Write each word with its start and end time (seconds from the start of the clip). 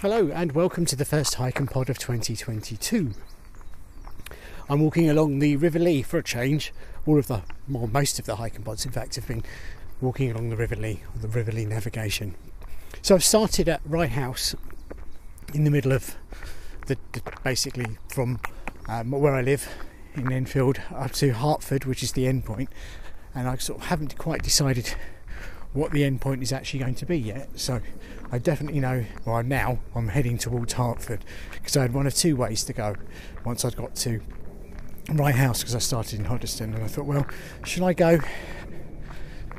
Hello 0.00 0.30
and 0.32 0.52
welcome 0.52 0.86
to 0.86 0.96
the 0.96 1.04
first 1.04 1.34
hike 1.34 1.58
and 1.58 1.70
pod 1.70 1.90
of 1.90 1.98
2022. 1.98 3.10
I'm 4.66 4.80
walking 4.80 5.10
along 5.10 5.40
the 5.40 5.56
River 5.56 5.78
Lee 5.78 6.00
for 6.00 6.16
a 6.16 6.22
change. 6.22 6.72
All 7.04 7.18
of 7.18 7.26
the, 7.26 7.42
well, 7.68 7.86
most 7.86 8.18
of 8.18 8.24
the 8.24 8.36
hike 8.36 8.56
and 8.56 8.64
pods, 8.64 8.86
in 8.86 8.92
fact, 8.92 9.16
have 9.16 9.28
been 9.28 9.44
walking 10.00 10.30
along 10.30 10.48
the 10.48 10.56
River 10.56 10.74
Lee 10.74 11.02
or 11.14 11.18
the 11.20 11.28
River 11.28 11.52
Lee 11.52 11.66
navigation. 11.66 12.34
So 13.02 13.14
I've 13.14 13.22
started 13.22 13.68
at 13.68 13.82
Rye 13.84 14.06
House 14.06 14.54
in 15.52 15.64
the 15.64 15.70
middle 15.70 15.92
of 15.92 16.16
the, 16.86 16.96
the 17.12 17.20
basically 17.44 17.98
from 18.08 18.40
um, 18.88 19.10
where 19.10 19.34
I 19.34 19.42
live 19.42 19.68
in 20.14 20.32
Enfield 20.32 20.80
up 20.94 21.12
to 21.12 21.34
Hertford, 21.34 21.84
which 21.84 22.02
is 22.02 22.12
the 22.12 22.26
end 22.26 22.46
point, 22.46 22.70
and 23.34 23.46
I 23.46 23.58
sort 23.58 23.80
of 23.82 23.88
haven't 23.88 24.16
quite 24.16 24.42
decided 24.42 24.94
what 25.72 25.92
the 25.92 26.04
end 26.04 26.20
point 26.20 26.42
is 26.42 26.52
actually 26.52 26.80
going 26.80 26.94
to 26.96 27.06
be 27.06 27.18
yet. 27.18 27.48
So 27.54 27.80
I 28.32 28.38
definitely 28.38 28.80
know, 28.80 29.04
well, 29.24 29.42
now 29.42 29.78
I'm 29.94 30.08
heading 30.08 30.38
towards 30.38 30.74
Hertford 30.74 31.24
because 31.52 31.76
I 31.76 31.82
had 31.82 31.92
one 31.92 32.06
of 32.06 32.14
two 32.14 32.36
ways 32.36 32.64
to 32.64 32.72
go 32.72 32.96
once 33.44 33.64
I'd 33.64 33.76
got 33.76 33.94
to 33.96 34.20
Rye 35.12 35.32
House 35.32 35.60
because 35.60 35.74
I 35.74 35.78
started 35.78 36.20
in 36.20 36.26
Hoddesdon 36.26 36.74
and 36.74 36.82
I 36.82 36.86
thought, 36.86 37.06
well, 37.06 37.26
should 37.64 37.82
I 37.82 37.92
go? 37.92 38.20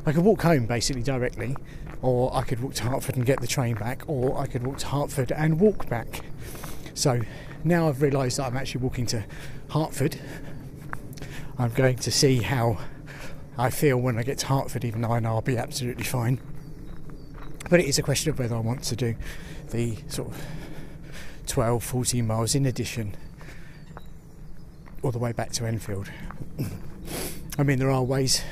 I 0.06 0.12
could 0.12 0.24
walk 0.24 0.42
home 0.42 0.66
basically 0.66 1.04
directly, 1.04 1.56
or 2.02 2.36
I 2.36 2.42
could 2.44 2.62
walk 2.62 2.74
to 2.76 2.84
Hertford 2.84 3.18
and 3.18 3.26
get 3.26 3.40
the 3.40 3.48
train 3.48 3.76
back, 3.76 4.04
or 4.08 4.38
I 4.38 4.48
could 4.48 4.66
walk 4.66 4.80
to 4.80 4.88
Hertford 4.88 5.32
and 5.32 5.60
walk 5.60 5.88
back. 5.88 6.22
So 6.94 7.22
now 7.64 7.88
I've 7.88 8.02
realised 8.02 8.38
that 8.38 8.48
I'm 8.48 8.58
actually 8.58 8.82
walking 8.82 9.06
to 9.08 9.24
Hertford. 9.70 10.20
I'm 11.60 11.72
going 11.72 11.98
to 11.98 12.12
see 12.12 12.38
how 12.38 12.80
I 13.58 13.70
feel 13.70 13.98
when 13.98 14.18
I 14.18 14.24
get 14.24 14.38
to 14.40 14.48
Hertford, 14.48 14.86
even 14.86 15.02
though 15.02 15.12
I 15.12 15.20
know 15.20 15.30
I'll 15.30 15.42
be 15.42 15.58
absolutely 15.58 16.04
fine. 16.04 16.40
But 17.70 17.80
it 17.80 17.86
is 17.86 18.00
a 18.00 18.04
question 18.04 18.32
of 18.32 18.40
whether 18.40 18.56
I 18.56 18.60
want 18.60 18.84
to 18.84 18.96
do 18.96 19.16
the 19.72 19.98
sort 20.08 20.30
of 20.30 20.42
12, 21.48 21.84
14 21.84 22.26
miles 22.26 22.56
in 22.56 22.66
addition 22.66 23.16
all 25.04 25.12
the 25.12 25.20
way 25.20 25.32
back 25.32 25.52
to 25.54 25.66
Enfield. 25.66 26.10
I 27.58 27.64
mean, 27.64 27.80
there 27.80 27.92
are 27.92 28.04
ways 28.04 28.44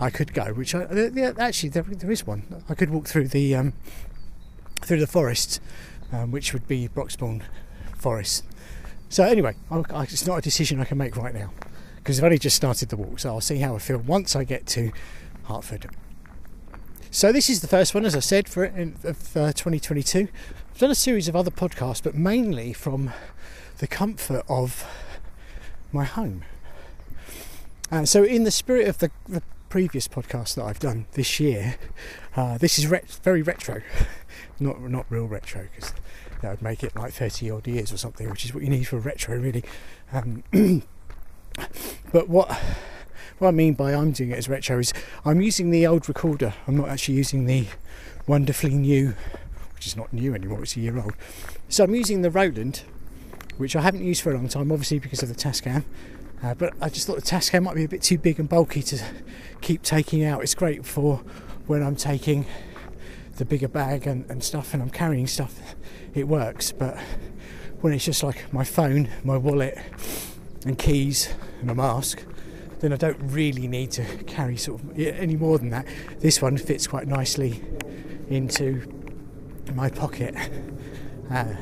I 0.00 0.10
could 0.10 0.32
go, 0.32 0.52
which 0.52 0.74
I, 0.74 0.86
yeah, 1.14 1.32
actually 1.38 1.70
there, 1.70 1.82
there 1.82 2.10
is 2.10 2.26
one. 2.26 2.62
I 2.68 2.74
could 2.74 2.90
walk 2.90 3.06
through 3.06 3.28
the 3.28 3.54
um, 3.54 3.72
through 4.80 5.00
the 5.00 5.06
forest, 5.06 5.60
um, 6.12 6.30
which 6.30 6.52
would 6.52 6.66
be 6.66 6.88
Broxbourne 6.88 7.42
Forest. 7.96 8.44
So 9.08 9.24
anyway, 9.24 9.54
I, 9.70 9.82
I, 9.90 10.02
it's 10.04 10.26
not 10.26 10.38
a 10.38 10.42
decision 10.42 10.80
I 10.80 10.84
can 10.84 10.98
make 10.98 11.16
right 11.16 11.34
now 11.34 11.50
because 12.02 12.18
I've 12.18 12.24
only 12.24 12.38
just 12.38 12.56
started 12.56 12.88
the 12.88 12.96
walk, 12.96 13.20
so 13.20 13.28
I'll 13.30 13.40
see 13.40 13.58
how 13.58 13.76
I 13.76 13.78
feel 13.78 13.98
once 13.98 14.34
I 14.34 14.42
get 14.44 14.66
to 14.68 14.90
Hertford. 15.44 15.86
So 17.10 17.30
this 17.30 17.48
is 17.48 17.60
the 17.60 17.68
first 17.68 17.94
one, 17.94 18.04
as 18.04 18.16
I 18.16 18.20
said, 18.20 18.48
for 18.48 18.64
of 18.64 19.36
uh, 19.36 19.52
2022. 19.52 20.28
I've 20.72 20.78
done 20.78 20.90
a 20.90 20.94
series 20.94 21.28
of 21.28 21.36
other 21.36 21.50
podcasts, 21.50 22.02
but 22.02 22.14
mainly 22.14 22.72
from 22.72 23.12
the 23.78 23.86
comfort 23.86 24.44
of 24.48 24.84
my 25.92 26.04
home. 26.04 26.42
Uh, 27.90 28.04
so, 28.04 28.24
in 28.24 28.44
the 28.44 28.50
spirit 28.50 28.88
of 28.88 28.98
the, 28.98 29.10
the, 29.28 29.42
previous 29.68 30.06
podcast 30.06 30.54
that 30.54 30.64
I've 30.64 30.78
done 30.78 31.06
this 31.12 31.40
year, 31.40 31.76
uh, 32.36 32.58
this 32.58 32.78
is 32.78 32.86
ret- 32.86 33.18
very 33.22 33.40
retro, 33.40 33.80
not 34.60 34.82
not 34.82 35.06
real 35.08 35.26
retro 35.26 35.66
because 35.74 35.94
that 36.42 36.50
would 36.50 36.62
make 36.62 36.82
it 36.82 36.94
like 36.94 37.12
30 37.12 37.50
odd 37.50 37.66
years 37.66 37.90
or 37.92 37.96
something, 37.96 38.28
which 38.28 38.44
is 38.44 38.52
what 38.52 38.62
you 38.62 38.68
need 38.68 38.84
for 38.84 38.98
retro, 38.98 39.36
really. 39.38 39.64
Um, 40.12 40.42
but 42.12 42.28
what 42.28 42.50
what 43.38 43.48
I 43.48 43.50
mean 43.50 43.74
by 43.74 43.92
I'm 43.94 44.12
doing 44.12 44.30
it 44.30 44.38
as 44.38 44.48
retro 44.48 44.78
is 44.78 44.92
I'm 45.24 45.40
using 45.40 45.70
the 45.70 45.86
old 45.86 46.08
recorder. 46.08 46.54
I'm 46.68 46.76
not 46.76 46.88
actually 46.88 47.14
using 47.14 47.46
the 47.46 47.66
wonderfully 48.26 48.74
new, 48.74 49.14
which 49.74 49.86
is 49.86 49.96
not 49.96 50.12
new 50.12 50.32
anymore. 50.34 50.62
It's 50.62 50.76
a 50.76 50.80
year 50.80 50.96
old. 50.96 51.14
So 51.68 51.82
I'm 51.82 51.94
using 51.94 52.22
the 52.22 52.30
Roland, 52.30 52.82
which 53.56 53.74
I 53.74 53.80
haven't 53.80 54.04
used 54.04 54.22
for 54.22 54.30
a 54.30 54.34
long 54.34 54.48
time, 54.48 54.70
obviously 54.70 55.00
because 55.00 55.22
of 55.24 55.28
the 55.28 55.34
Tascam. 55.34 55.84
Uh, 56.40 56.54
but 56.54 56.74
I 56.80 56.88
just 56.88 57.06
thought 57.06 57.16
the 57.16 57.22
Tascam 57.22 57.64
might 57.64 57.74
be 57.74 57.84
a 57.84 57.88
bit 57.88 58.02
too 58.02 58.18
big 58.18 58.38
and 58.38 58.48
bulky 58.48 58.82
to 58.82 59.02
keep 59.60 59.82
taking 59.82 60.24
out. 60.24 60.42
It's 60.42 60.54
great 60.54 60.84
for 60.86 61.16
when 61.66 61.82
I'm 61.82 61.96
taking 61.96 62.46
the 63.36 63.44
bigger 63.44 63.68
bag 63.68 64.06
and, 64.06 64.28
and 64.30 64.44
stuff 64.44 64.74
and 64.74 64.82
I'm 64.82 64.90
carrying 64.90 65.26
stuff, 65.26 65.74
it 66.14 66.28
works. 66.28 66.70
But 66.70 66.96
when 67.80 67.92
it's 67.92 68.04
just 68.04 68.22
like 68.22 68.52
my 68.52 68.62
phone, 68.62 69.08
my 69.24 69.36
wallet, 69.36 69.78
and 70.64 70.78
keys 70.78 71.28
and 71.62 71.70
a 71.70 71.74
mask, 71.74 72.24
then 72.80 72.92
I 72.92 72.96
don't 72.96 73.18
really 73.20 73.66
need 73.66 73.92
to 73.92 74.04
carry 74.24 74.56
sort 74.56 74.82
of 74.82 74.98
any 74.98 75.36
more 75.36 75.58
than 75.58 75.70
that. 75.70 75.86
This 76.18 76.42
one 76.42 76.58
fits 76.58 76.86
quite 76.86 77.06
nicely 77.06 77.62
into 78.28 78.86
my 79.74 79.88
pocket. 79.88 80.34
Uh, 81.30 81.54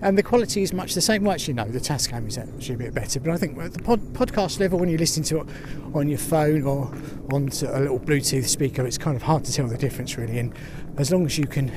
and 0.00 0.16
the 0.16 0.22
quality 0.22 0.62
is 0.62 0.72
much 0.72 0.94
the 0.94 1.00
same. 1.00 1.24
Well, 1.24 1.32
actually, 1.32 1.54
no, 1.54 1.64
the 1.64 1.80
Tascam 1.80 2.28
is 2.28 2.38
actually 2.38 2.74
a 2.74 2.78
bit 2.78 2.94
better. 2.94 3.18
But 3.18 3.32
I 3.32 3.36
think 3.36 3.58
at 3.58 3.72
the 3.72 3.82
pod, 3.82 4.00
podcast 4.12 4.60
level, 4.60 4.78
when 4.78 4.88
you 4.88 4.96
listen 4.96 5.22
to 5.24 5.40
it 5.40 5.46
on 5.94 6.08
your 6.08 6.18
phone 6.18 6.62
or 6.62 6.92
onto 7.32 7.66
a 7.66 7.80
little 7.80 7.98
Bluetooth 7.98 8.46
speaker, 8.46 8.86
it's 8.86 8.98
kind 8.98 9.16
of 9.16 9.22
hard 9.22 9.44
to 9.44 9.52
tell 9.52 9.66
the 9.66 9.78
difference 9.78 10.16
really. 10.16 10.38
And 10.38 10.54
as 10.98 11.10
long 11.10 11.26
as 11.26 11.36
you 11.36 11.46
can 11.46 11.72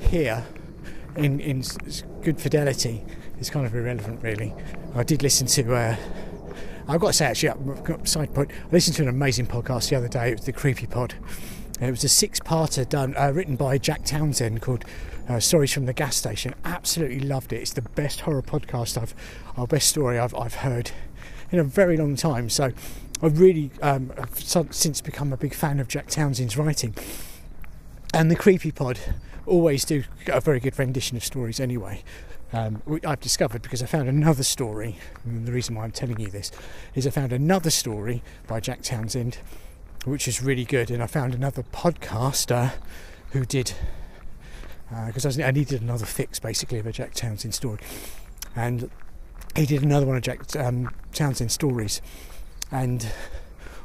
hear 0.00 0.44
in 1.16 1.40
in 1.40 1.62
good 2.22 2.40
fidelity, 2.40 3.04
it's 3.40 3.50
kind 3.50 3.66
of 3.66 3.74
irrelevant 3.74 4.22
really. 4.22 4.54
I 4.94 5.02
did 5.02 5.22
listen 5.22 5.46
to. 5.48 5.74
Uh, 5.74 5.96
I've 6.86 7.00
got 7.00 7.08
to 7.08 7.12
say, 7.12 7.26
actually, 7.26 8.04
side 8.04 8.34
point. 8.34 8.50
I 8.50 8.72
listened 8.72 8.96
to 8.96 9.02
an 9.02 9.08
amazing 9.08 9.46
podcast 9.46 9.90
the 9.90 9.96
other 9.96 10.08
day. 10.08 10.30
It 10.30 10.36
was 10.36 10.44
the 10.44 10.52
Creepy 10.52 10.86
Pod. 10.86 11.14
It 11.80 11.90
was 11.90 12.04
a 12.04 12.08
six-parter 12.08 12.86
done, 12.88 13.16
uh, 13.16 13.32
written 13.32 13.56
by 13.56 13.78
Jack 13.78 14.04
Townsend, 14.04 14.60
called 14.60 14.84
uh, 15.28 15.40
Stories 15.40 15.72
from 15.72 15.86
the 15.86 15.92
Gas 15.92 16.16
Station. 16.16 16.54
Absolutely 16.64 17.20
loved 17.20 17.52
it. 17.52 17.62
It's 17.62 17.72
the 17.72 17.82
best 17.82 18.20
horror 18.20 18.42
podcast 18.42 19.00
I've, 19.00 19.14
our 19.56 19.66
best 19.66 19.88
story 19.88 20.18
I've, 20.18 20.34
I've 20.34 20.56
heard 20.56 20.90
in 21.52 21.58
a 21.58 21.64
very 21.64 21.96
long 21.96 22.16
time. 22.16 22.50
So 22.50 22.72
I've 23.22 23.40
really 23.40 23.70
um, 23.80 24.12
I've 24.18 24.38
since 24.38 25.00
become 25.00 25.32
a 25.32 25.36
big 25.36 25.54
fan 25.54 25.80
of 25.80 25.88
Jack 25.88 26.08
Townsend's 26.08 26.56
writing. 26.56 26.94
And 28.12 28.30
the 28.30 28.36
Creepy 28.36 28.72
Pod 28.72 28.98
always 29.46 29.84
do 29.84 30.04
a 30.26 30.40
very 30.40 30.60
good 30.60 30.78
rendition 30.78 31.16
of 31.16 31.24
stories 31.24 31.60
anyway. 31.60 32.02
Um, 32.52 32.82
I've 33.06 33.20
discovered 33.20 33.62
because 33.62 33.82
I 33.82 33.86
found 33.86 34.08
another 34.08 34.42
story. 34.42 34.96
the 35.24 35.52
reason 35.52 35.76
why 35.76 35.84
I'm 35.84 35.92
telling 35.92 36.18
you 36.18 36.28
this 36.28 36.50
is 36.94 37.06
I 37.06 37.10
found 37.10 37.32
another 37.32 37.70
story 37.70 38.22
by 38.48 38.58
Jack 38.58 38.82
Townsend, 38.82 39.38
which 40.04 40.26
is 40.26 40.42
really 40.42 40.64
good, 40.64 40.90
and 40.90 41.02
I 41.02 41.06
found 41.06 41.34
another 41.34 41.62
podcaster 41.62 42.72
who 43.32 43.44
did 43.44 43.74
because 45.06 45.38
uh, 45.38 45.44
I 45.44 45.52
needed 45.52 45.82
another 45.82 46.06
fix 46.06 46.40
basically 46.40 46.78
of 46.80 46.86
a 46.86 46.92
Jack 46.92 47.14
Townsend 47.14 47.54
story, 47.54 47.78
and 48.56 48.90
he 49.54 49.66
did 49.66 49.82
another 49.82 50.06
one 50.06 50.16
of 50.16 50.22
Jack 50.22 50.56
um, 50.56 50.90
Townsend 51.12 51.52
stories, 51.52 52.02
and 52.72 53.12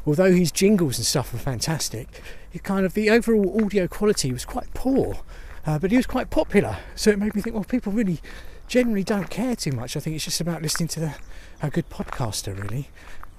although 0.08 0.32
his 0.32 0.52
jingles 0.52 0.98
and 0.98 1.06
stuff 1.06 1.32
were 1.32 1.38
fantastic, 1.38 2.24
it 2.54 2.64
kind 2.64 2.86
of 2.86 2.96
the 2.96 3.12
overall 3.12 3.64
audio 3.64 3.88
quality 3.88 4.34
was 4.34 4.46
quite 4.46 4.74
poor, 4.74 5.20
uh, 5.68 5.78
but 5.78 5.92
he 5.92 5.98
was 5.98 6.08
quite 6.08 6.32
popular, 6.32 6.78
so 6.96 7.12
it 7.12 7.20
made 7.20 7.36
me 7.36 7.42
think, 7.44 7.54
well, 7.56 7.64
people 7.64 7.92
really 7.92 8.20
generally 8.68 9.04
don't 9.04 9.30
care 9.30 9.56
too 9.56 9.72
much. 9.72 9.96
I 9.96 10.00
think 10.00 10.16
it's 10.16 10.26
just 10.26 10.42
about 10.42 10.62
listening 10.62 10.88
to 10.90 11.00
the, 11.00 11.16
a 11.62 11.70
good 11.70 11.90
podcaster, 11.90 12.60
really. 12.60 12.90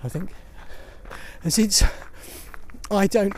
I 0.03 0.09
think, 0.09 0.31
and 1.42 1.53
since 1.53 1.82
I 2.91 3.06
don't, 3.06 3.34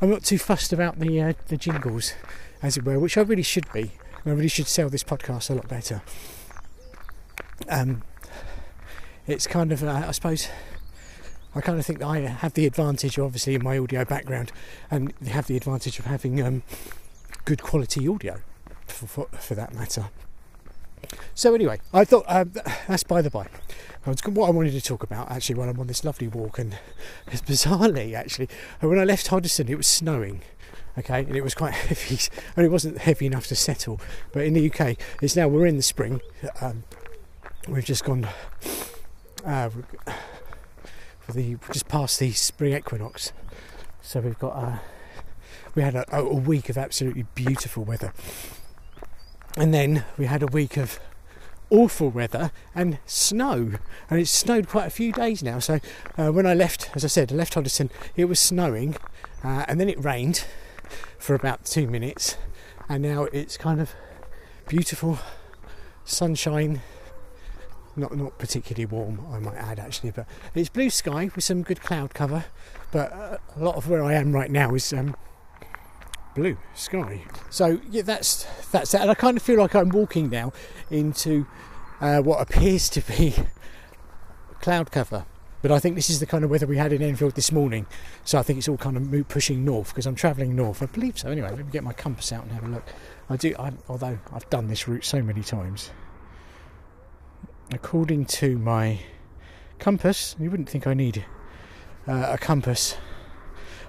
I'm 0.00 0.10
not 0.10 0.24
too 0.24 0.38
fussed 0.38 0.72
about 0.72 0.98
the 0.98 1.20
uh, 1.20 1.32
the 1.48 1.56
jingles 1.56 2.14
as 2.62 2.76
it 2.76 2.84
were, 2.84 2.98
which 2.98 3.16
I 3.16 3.22
really 3.22 3.42
should 3.42 3.70
be. 3.72 3.92
I 4.26 4.30
really 4.30 4.48
should 4.48 4.68
sell 4.68 4.88
this 4.88 5.04
podcast 5.04 5.50
a 5.50 5.54
lot 5.54 5.68
better. 5.68 6.02
Um, 7.68 8.02
it's 9.26 9.46
kind 9.46 9.70
of, 9.70 9.82
uh, 9.82 10.04
I 10.08 10.10
suppose, 10.12 10.48
I 11.54 11.60
kind 11.60 11.78
of 11.78 11.86
think 11.86 12.02
I 12.02 12.20
have 12.20 12.54
the 12.54 12.66
advantage, 12.66 13.18
obviously, 13.18 13.54
in 13.54 13.62
my 13.62 13.78
audio 13.78 14.04
background, 14.04 14.50
and 14.90 15.12
have 15.26 15.46
the 15.46 15.56
advantage 15.56 15.98
of 15.98 16.06
having 16.06 16.42
um, 16.42 16.62
good 17.44 17.62
quality 17.62 18.08
audio, 18.08 18.40
for, 18.86 19.06
for, 19.06 19.26
for, 19.38 19.54
that 19.54 19.74
matter. 19.74 20.06
So 21.34 21.54
anyway, 21.54 21.80
I 21.92 22.04
thought 22.04 22.24
uh, 22.28 22.44
that's 22.88 23.04
by 23.04 23.22
the 23.22 23.30
by. 23.30 23.48
What 24.04 24.48
I 24.48 24.50
wanted 24.50 24.72
to 24.72 24.82
talk 24.82 25.02
about 25.02 25.30
actually 25.30 25.54
while 25.54 25.68
I'm 25.68 25.80
on 25.80 25.86
this 25.86 26.04
lovely 26.04 26.28
walk, 26.28 26.58
and 26.58 26.76
it's 27.28 27.42
bizarrely 27.42 28.14
actually, 28.14 28.48
when 28.80 28.98
I 28.98 29.04
left 29.04 29.28
Hoddesdon, 29.28 29.68
it 29.68 29.76
was 29.76 29.86
snowing 29.86 30.42
okay, 30.98 31.20
and 31.20 31.36
it 31.36 31.42
was 31.42 31.54
quite 31.54 31.72
heavy, 31.74 32.18
and 32.56 32.66
it 32.66 32.70
wasn't 32.70 32.98
heavy 32.98 33.26
enough 33.26 33.46
to 33.48 33.56
settle. 33.56 34.00
But 34.32 34.44
in 34.44 34.54
the 34.54 34.70
UK, 34.70 34.96
it's 35.20 35.36
now 35.36 35.48
we're 35.48 35.66
in 35.66 35.76
the 35.76 35.82
spring. 35.82 36.20
Um, 36.60 36.84
we've 37.68 37.84
just 37.84 38.04
gone 38.04 38.28
uh, 39.44 39.70
for 41.20 41.32
the 41.32 41.56
just 41.72 41.88
past 41.88 42.18
the 42.20 42.32
spring 42.32 42.74
equinox, 42.74 43.32
so 44.02 44.20
we've 44.20 44.38
got 44.38 44.56
uh, 44.56 44.78
we 45.74 45.82
had 45.82 45.94
a, 45.94 46.16
a 46.16 46.34
week 46.34 46.68
of 46.68 46.78
absolutely 46.78 47.26
beautiful 47.34 47.84
weather, 47.84 48.12
and 49.56 49.72
then 49.72 50.04
we 50.18 50.26
had 50.26 50.42
a 50.42 50.46
week 50.46 50.76
of 50.76 50.98
awful 51.70 52.10
weather 52.10 52.52
and 52.74 52.98
snow 53.06 53.72
and 54.10 54.20
it's 54.20 54.30
snowed 54.30 54.68
quite 54.68 54.86
a 54.86 54.90
few 54.90 55.10
days 55.12 55.42
now 55.42 55.58
so 55.58 55.80
uh, 56.18 56.30
when 56.30 56.46
I 56.46 56.54
left 56.54 56.90
as 56.94 57.04
I 57.04 57.08
said 57.08 57.32
I 57.32 57.34
left 57.34 57.54
Hoddesdon 57.54 57.90
it 58.16 58.26
was 58.26 58.38
snowing 58.38 58.96
uh, 59.44 59.64
and 59.68 59.78
then 59.78 59.88
it 59.88 60.02
rained 60.02 60.44
for 61.18 61.34
about 61.34 61.64
two 61.64 61.86
minutes, 61.86 62.36
and 62.88 63.02
now 63.02 63.24
it's 63.24 63.56
kind 63.56 63.80
of 63.80 63.94
beautiful 64.68 65.18
sunshine. 66.04 66.82
Not 67.96 68.16
not 68.16 68.38
particularly 68.38 68.86
warm, 68.86 69.24
I 69.30 69.38
might 69.38 69.56
add 69.56 69.78
actually, 69.78 70.10
but 70.10 70.26
it's 70.54 70.68
blue 70.68 70.90
sky 70.90 71.30
with 71.34 71.44
some 71.44 71.62
good 71.62 71.80
cloud 71.80 72.12
cover. 72.12 72.44
But 72.90 73.12
uh, 73.12 73.36
a 73.56 73.64
lot 73.64 73.76
of 73.76 73.88
where 73.88 74.02
I 74.02 74.14
am 74.14 74.32
right 74.32 74.50
now 74.50 74.74
is 74.74 74.92
um, 74.92 75.14
blue 76.34 76.56
sky. 76.74 77.22
So 77.50 77.80
yeah, 77.90 78.02
that's 78.02 78.44
that's 78.70 78.92
that. 78.92 79.02
And 79.02 79.10
I 79.10 79.14
kind 79.14 79.36
of 79.36 79.42
feel 79.42 79.58
like 79.58 79.74
I'm 79.74 79.88
walking 79.88 80.30
now 80.30 80.52
into 80.90 81.46
uh, 82.00 82.20
what 82.20 82.40
appears 82.40 82.88
to 82.90 83.00
be 83.00 83.34
cloud 84.60 84.90
cover. 84.90 85.24
But 85.62 85.72
I 85.72 85.78
think 85.78 85.96
this 85.96 86.10
is 86.10 86.20
the 86.20 86.26
kind 86.26 86.44
of 86.44 86.50
weather 86.50 86.66
we 86.66 86.76
had 86.76 86.92
in 86.92 87.00
Enfield 87.00 87.36
this 87.36 87.50
morning. 87.50 87.86
So 88.22 88.38
I 88.38 88.42
think 88.42 88.58
it's 88.58 88.68
all 88.68 88.76
kind 88.76 88.98
of 88.98 89.28
pushing 89.28 89.64
north 89.64 89.88
because 89.88 90.04
I'm 90.04 90.14
travelling 90.14 90.54
north. 90.54 90.82
I 90.82 90.86
believe 90.86 91.18
so. 91.18 91.30
Anyway, 91.30 91.48
let 91.48 91.56
me 91.56 91.72
get 91.72 91.82
my 91.82 91.94
compass 91.94 92.32
out 92.32 92.42
and 92.42 92.52
have 92.52 92.64
a 92.64 92.68
look. 92.68 92.84
I 93.30 93.36
do, 93.36 93.54
I, 93.58 93.72
although 93.88 94.18
I've 94.30 94.48
done 94.50 94.68
this 94.68 94.86
route 94.86 95.06
so 95.06 95.22
many 95.22 95.42
times. 95.42 95.90
According 97.72 98.26
to 98.26 98.58
my 98.58 99.00
compass, 99.78 100.36
you 100.38 100.50
wouldn't 100.50 100.68
think 100.68 100.86
I 100.86 100.92
need 100.92 101.24
uh, 102.06 102.26
a 102.32 102.36
compass. 102.36 102.98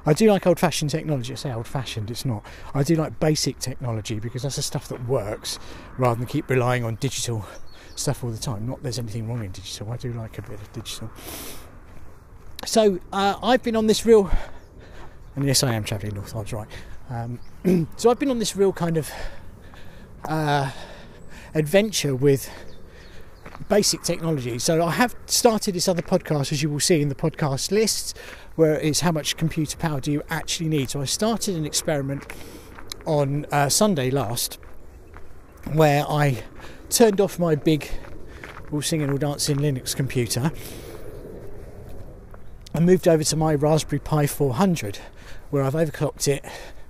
I 0.05 0.13
do 0.13 0.29
like 0.29 0.45
old 0.45 0.59
fashioned 0.59 0.91
technology. 0.91 1.33
I 1.33 1.35
say 1.35 1.51
old 1.51 1.67
fashioned, 1.67 2.11
it's 2.11 2.25
not. 2.25 2.45
I 2.73 2.83
do 2.83 2.95
like 2.95 3.19
basic 3.19 3.59
technology 3.59 4.19
because 4.19 4.43
that's 4.43 4.55
the 4.57 4.61
stuff 4.61 4.87
that 4.89 5.07
works 5.07 5.57
rather 5.97 6.17
than 6.17 6.27
keep 6.27 6.49
relying 6.49 6.83
on 6.83 6.95
digital 6.95 7.45
stuff 7.95 8.23
all 8.23 8.29
the 8.29 8.37
time. 8.37 8.67
Not 8.67 8.83
there's 8.83 8.99
anything 8.99 9.27
wrong 9.27 9.43
in 9.43 9.51
digital, 9.51 9.91
I 9.91 9.97
do 9.97 10.13
like 10.13 10.37
a 10.37 10.41
bit 10.43 10.61
of 10.61 10.71
digital. 10.73 11.09
So 12.65 12.99
uh, 13.11 13.35
I've 13.41 13.63
been 13.63 13.75
on 13.75 13.87
this 13.87 14.05
real, 14.05 14.29
and 15.35 15.45
yes, 15.45 15.63
I 15.63 15.73
am 15.73 15.83
travelling 15.83 16.15
north. 16.15 16.35
I 16.35 16.39
was 16.39 16.53
right. 16.53 16.67
Um, 17.09 17.39
so 17.97 18.09
I've 18.09 18.19
been 18.19 18.31
on 18.31 18.39
this 18.39 18.55
real 18.55 18.73
kind 18.73 18.97
of 18.97 19.11
uh, 20.25 20.71
adventure 21.53 22.15
with 22.15 22.49
basic 23.69 24.01
technology. 24.03 24.59
So 24.59 24.83
I 24.83 24.91
have 24.91 25.15
started 25.25 25.75
this 25.75 25.87
other 25.87 26.01
podcast, 26.01 26.51
as 26.51 26.61
you 26.61 26.69
will 26.69 26.79
see 26.79 27.01
in 27.01 27.09
the 27.09 27.15
podcast 27.15 27.71
list, 27.71 28.17
where 28.55 28.79
it's 28.79 29.01
how 29.01 29.11
much 29.11 29.37
computer 29.37 29.77
power 29.77 29.99
do 29.99 30.11
you 30.11 30.21
actually 30.29 30.69
need. 30.69 30.89
So 30.89 31.01
I 31.01 31.05
started 31.05 31.55
an 31.55 31.65
experiment 31.65 32.25
on 33.05 33.45
uh, 33.51 33.69
Sunday 33.69 34.11
last, 34.11 34.59
where 35.73 36.05
I 36.07 36.43
turned 36.89 37.19
off 37.21 37.39
my 37.39 37.55
big 37.55 37.89
all 38.71 38.81
singing 38.81 39.09
all 39.09 39.17
dancing 39.17 39.57
Linux 39.57 39.95
computer 39.95 40.51
I 42.75 42.81
moved 42.81 43.07
over 43.07 43.23
to 43.23 43.37
my 43.37 43.55
Raspberry 43.55 43.99
Pi 43.99 44.27
400 44.27 44.99
where 45.49 45.63
I've 45.63 45.75
overclocked 45.75 46.27
it. 46.27 46.43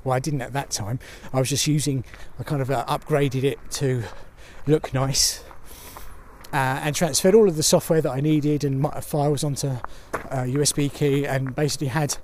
Well, 0.04 0.16
I 0.16 0.20
didn't 0.20 0.42
at 0.42 0.52
that 0.54 0.72
time. 0.72 0.98
I 1.32 1.38
was 1.38 1.50
just 1.50 1.68
using, 1.68 2.04
I 2.40 2.44
kind 2.44 2.60
of 2.60 2.72
uh, 2.72 2.84
upgraded 2.88 3.44
it 3.44 3.60
to 3.74 4.04
look 4.66 4.96
nice 4.96 5.44
uh, 6.56 6.80
and 6.84 6.96
transferred 6.96 7.36
all 7.36 7.50
of 7.50 7.58
the 7.58 7.64
software 7.64 8.02
that 8.02 8.12
I 8.12 8.22
needed 8.22 8.64
and 8.64 8.80
my 8.80 9.02
files 9.02 9.44
onto 9.44 9.68
a 10.14 10.46
USB 10.48 10.92
key 10.94 11.26
and 11.26 11.54
basically 11.54 11.88
had 11.88 12.18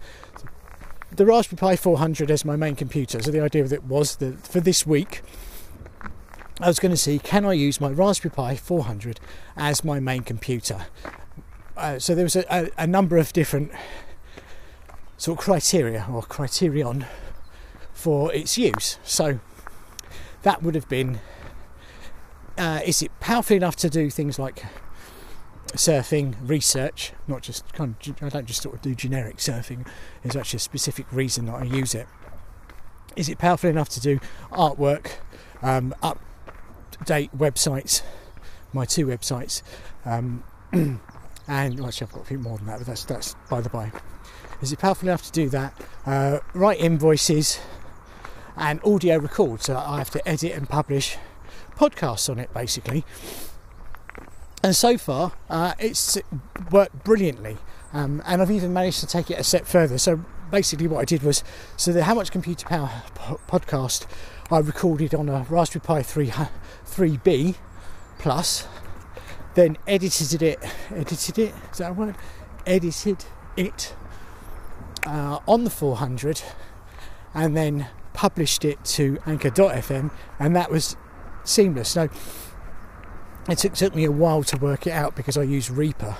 the 1.14 1.26
Raspberry 1.26 1.58
Pi 1.58 1.76
400 1.76 2.32
as 2.32 2.46
my 2.46 2.56
main 2.56 2.76
computer. 2.76 3.22
So 3.22 3.32
the 3.32 3.42
idea 3.42 3.64
of 3.64 3.74
it 3.74 3.84
was 3.84 4.16
that 4.18 4.48
for 4.48 4.62
this 4.62 4.88
week, 4.88 5.22
I 6.62 6.68
was 6.68 6.80
going 6.80 6.92
to 6.92 6.98
see 6.98 7.20
can 7.20 7.44
I 7.46 7.54
use 7.54 7.82
my 7.82 7.90
Raspberry 7.90 8.34
Pi 8.34 8.56
400 8.56 9.20
as 9.58 9.84
my 9.84 10.00
main 10.00 10.22
computer 10.22 10.86
uh, 11.78 12.00
so 12.00 12.14
there 12.16 12.24
was 12.26 12.36
a, 12.36 12.46
a, 12.50 12.70
a, 12.84 12.88
number 12.88 13.18
of 13.18 13.34
different 13.34 13.72
sort 15.18 15.40
of 15.40 15.44
criteria 15.44 16.06
or 16.12 16.22
criterion 16.22 17.06
for 17.94 18.32
its 18.34 18.58
use. 18.58 19.00
So 19.04 19.40
that 20.44 20.62
would 20.62 20.76
have 20.76 20.88
been 20.90 21.20
uh, 22.58 22.82
is 22.86 23.02
it 23.02 23.12
powerful 23.20 23.56
enough 23.56 23.76
to 23.78 23.90
do 23.90 24.10
things 24.10 24.38
like 24.38 24.64
surfing 25.74 26.36
research, 26.42 27.14
not 27.28 27.42
just 27.42 27.72
kind 27.74 27.96
of, 28.08 28.24
I 28.24 28.30
don't 28.30 28.46
just 28.46 28.62
sort 28.62 28.76
of 28.76 28.82
do 28.82 28.94
generic 28.96 29.38
surfing, 29.38 29.88
there's 30.24 30.36
actually 30.36 30.58
a 30.58 30.62
specific 30.62 31.12
reason 31.12 31.46
that 31.46 31.56
I 31.56 31.64
use 31.64 31.96
it. 31.96 32.08
Is 33.16 33.30
it 33.30 33.38
powerful 33.38 33.70
enough 33.70 33.90
to 33.90 34.00
do 34.00 34.20
artwork, 34.52 35.12
um, 35.62 35.94
up 36.02 36.20
to 36.92 37.00
date 37.06 37.36
websites, 37.38 38.02
my 38.74 38.86
two 38.86 39.08
websites, 39.08 39.62
um, 40.06 40.44
and 40.72 41.80
well, 41.80 41.88
actually 41.88 42.08
I've 42.08 42.14
got 42.14 42.22
a 42.22 42.26
few 42.26 42.40
more 42.40 42.58
than 42.58 42.68
that, 42.68 42.78
but 42.80 42.88
that's 42.88 43.04
that's 43.06 43.36
by 43.50 43.62
the 43.62 43.70
by. 43.70 43.92
Is 44.62 44.72
it 44.72 44.80
powerful 44.80 45.10
enough 45.10 45.24
to 45.24 45.32
do 45.32 45.50
that? 45.50 45.82
Uh, 46.06 46.40
write 46.54 46.80
invoices 46.80 47.60
and 48.56 48.80
audio 48.86 49.18
record, 49.18 49.62
so 49.62 49.76
I 49.76 49.98
have 49.98 50.12
to 50.12 50.28
edit 50.28 50.52
and 50.54 50.70
publish 50.70 51.18
podcasts 51.82 52.30
on 52.30 52.38
it 52.38 52.54
basically. 52.54 53.04
And 54.64 54.76
so 54.76 54.98
far, 54.98 55.32
uh, 55.50 55.74
it's 55.80 56.20
worked 56.70 57.04
brilliantly, 57.04 57.58
um, 57.94 58.22
and 58.28 58.44
I've 58.44 58.52
even 58.52 58.72
managed 58.72 59.00
to 59.00 59.08
take 59.08 59.32
it 59.32 59.40
a 59.40 59.44
step 59.44 59.66
further. 59.66 59.98
So 59.98 60.24
basically, 60.52 60.88
what 60.88 61.00
I 61.00 61.06
did 61.06 61.24
was, 61.24 61.44
so 61.78 61.92
the 61.92 62.04
How 62.04 62.14
Much 62.14 62.32
Computer 62.32 62.68
Power 62.68 62.92
podcast 63.48 64.06
I 64.52 64.60
recorded 64.60 65.16
on 65.16 65.30
a 65.30 65.48
Raspberry 65.50 65.82
Pi 65.82 66.04
3 66.04 66.28
3B 66.86 67.56
Plus 68.20 68.68
then 69.56 69.78
edited 69.88 70.42
it, 70.42 70.60
edited 70.92 71.40
it, 71.40 71.54
is 71.72 71.80
that 71.80 71.90
a 71.90 71.94
word? 71.94 72.16
Edited 72.66 73.26
it 73.58 73.96
uh, 75.06 75.40
on 75.48 75.64
the 75.64 75.70
400 75.70 76.42
and 77.34 77.58
then 77.58 77.88
published 78.14 78.64
it 78.64 78.84
to 78.86 79.18
Anchor.fm, 79.26 80.12
and 80.40 80.56
that 80.56 80.70
was 80.70 80.96
seamless. 81.44 81.96
Now, 81.96 82.10
it 83.50 83.58
took, 83.58 83.74
took 83.74 83.96
me 83.96 84.06
a 84.06 84.12
while 84.12 84.44
to 84.44 84.58
work 84.58 84.88
it 84.88 84.92
out 84.92 85.16
because 85.16 85.38
I 85.38 85.44
use 85.44 85.70
Reaper 85.70 86.18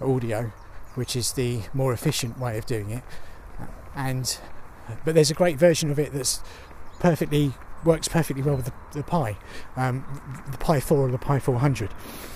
audio, 0.00 0.52
which 0.94 1.16
is 1.16 1.32
the 1.32 1.62
more 1.74 1.92
efficient 1.92 2.38
way 2.38 2.56
of 2.56 2.66
doing 2.66 2.90
it. 2.90 3.02
And 3.94 4.38
but 5.04 5.14
there's 5.14 5.30
a 5.30 5.34
great 5.34 5.58
version 5.58 5.90
of 5.90 5.98
it 5.98 6.12
that's 6.12 6.42
perfectly 6.98 7.52
works 7.84 8.08
perfectly 8.08 8.42
well 8.42 8.56
with 8.56 8.66
the, 8.66 8.72
the 8.92 9.02
Pi, 9.02 9.36
um, 9.76 10.04
the 10.50 10.58
Pi 10.58 10.80
4 10.80 10.98
or 10.98 11.10
the 11.10 11.18
Pi 11.18 11.38
400. 11.38 11.90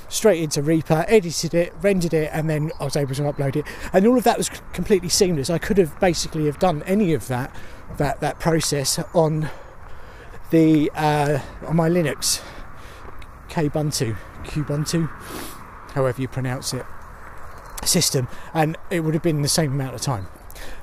Straight 0.09 0.43
into 0.43 0.63
Reaper, 0.63 1.05
edited 1.09 1.55
it, 1.55 1.73
rendered 1.83 2.15
it, 2.15 2.31
and 2.33 2.49
then 2.49 2.71
I 2.81 2.85
was 2.85 2.97
able 2.97 3.15
to 3.15 3.23
upload 3.23 3.57
it. 3.57 3.67
And 3.93 4.07
all 4.07 4.17
of 4.17 4.25
that 4.25 4.39
was 4.39 4.49
completely 4.73 5.09
seamless. 5.09 5.51
I 5.51 5.59
could 5.59 5.77
have 5.79 5.99
basically 6.01 6.47
have 6.47 6.59
done 6.59 6.83
any 6.85 7.13
of 7.15 7.29
that 7.29 7.55
that 7.99 8.21
that 8.21 8.39
process 8.39 8.99
on 9.13 9.51
the 10.51 10.91
uh, 10.95 11.39
on 11.67 11.77
my 11.77 11.89
Linux 11.89 12.43
Kubuntu, 13.49 14.17
Kubuntu, 14.45 15.09
however 15.93 16.21
you 16.21 16.29
pronounce 16.29 16.75
it, 16.75 16.85
system, 17.85 18.29
and 18.53 18.77
it 18.91 19.01
would 19.01 19.15
have 19.15 19.23
been 19.23 19.43
the 19.43 19.49
same 19.49 19.73
amount 19.73 19.95
of 19.95 20.01
time. 20.01 20.27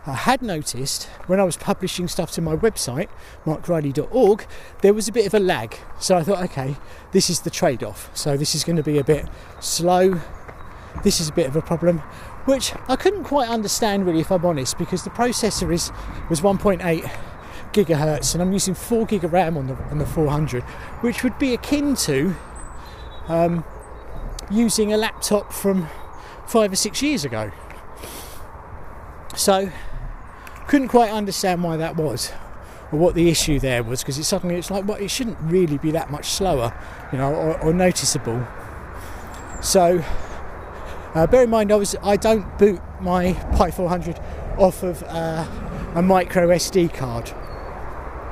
I 0.05 0.13
had 0.13 0.41
noticed 0.41 1.05
when 1.27 1.39
I 1.39 1.43
was 1.43 1.57
publishing 1.57 2.07
stuff 2.07 2.31
to 2.31 2.41
my 2.41 2.55
website, 2.55 3.09
markriley.org, 3.45 4.45
there 4.81 4.93
was 4.93 5.07
a 5.07 5.11
bit 5.11 5.25
of 5.25 5.33
a 5.33 5.39
lag. 5.39 5.77
So 5.99 6.17
I 6.17 6.23
thought, 6.23 6.43
okay, 6.45 6.75
this 7.11 7.29
is 7.29 7.41
the 7.41 7.49
trade 7.49 7.83
off. 7.83 8.09
So 8.15 8.37
this 8.37 8.55
is 8.55 8.63
going 8.63 8.77
to 8.77 8.83
be 8.83 8.97
a 8.97 9.03
bit 9.03 9.27
slow. 9.59 10.19
This 11.03 11.19
is 11.19 11.29
a 11.29 11.33
bit 11.33 11.47
of 11.47 11.55
a 11.55 11.61
problem, 11.61 11.99
which 12.45 12.73
I 12.87 12.95
couldn't 12.95 13.23
quite 13.23 13.49
understand 13.49 14.05
really, 14.05 14.21
if 14.21 14.31
I'm 14.31 14.45
honest, 14.45 14.77
because 14.77 15.03
the 15.03 15.09
processor 15.09 15.73
is 15.73 15.91
was 16.29 16.41
1.8 16.41 17.09
gigahertz 17.73 18.33
and 18.33 18.41
I'm 18.41 18.51
using 18.51 18.73
4 18.73 19.05
gig 19.05 19.23
of 19.23 19.33
RAM 19.33 19.57
on 19.57 19.67
the, 19.67 19.75
on 19.89 19.97
the 19.97 20.05
400, 20.05 20.63
which 21.01 21.23
would 21.23 21.37
be 21.39 21.53
akin 21.53 21.95
to 21.95 22.35
um, 23.27 23.63
using 24.49 24.93
a 24.93 24.97
laptop 24.97 25.51
from 25.53 25.87
five 26.47 26.71
or 26.71 26.75
six 26.75 27.01
years 27.01 27.23
ago. 27.23 27.51
So 29.35 29.71
couldn't 30.67 30.89
quite 30.89 31.11
understand 31.11 31.63
why 31.63 31.77
that 31.77 31.95
was 31.95 32.31
or 32.91 32.99
what 32.99 33.15
the 33.15 33.29
issue 33.29 33.59
there 33.59 33.83
was 33.83 34.01
because 34.01 34.17
it 34.17 34.23
suddenly 34.23 34.55
it's 34.55 34.69
like 34.69 34.87
well 34.87 34.97
it 34.97 35.09
shouldn't 35.09 35.37
really 35.41 35.77
be 35.77 35.91
that 35.91 36.11
much 36.11 36.29
slower 36.29 36.73
you 37.11 37.17
know 37.17 37.33
or, 37.33 37.59
or 37.61 37.73
noticeable 37.73 38.45
so 39.61 40.03
uh, 41.13 41.27
bear 41.27 41.43
in 41.43 41.49
mind 41.49 41.71
I 41.71 41.75
was 41.75 41.95
I 42.03 42.15
don't 42.15 42.57
boot 42.57 42.81
my 43.01 43.33
Pi 43.55 43.71
400 43.71 44.19
off 44.57 44.83
of 44.83 45.03
uh, 45.03 45.45
a 45.95 46.01
micro 46.01 46.47
SD 46.47 46.93
card 46.93 47.33